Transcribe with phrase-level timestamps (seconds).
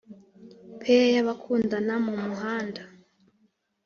[0.81, 2.81] pair y'abakundana mumuhanda!